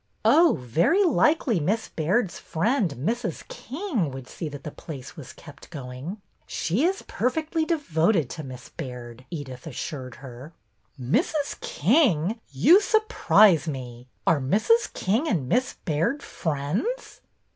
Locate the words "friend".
2.39-2.95